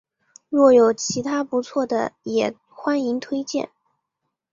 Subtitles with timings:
[0.49, 3.69] 若有其他不错的也欢迎推荐